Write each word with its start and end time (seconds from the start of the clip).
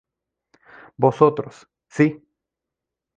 Vosotros, 0.97 1.67
sí". 1.87 2.25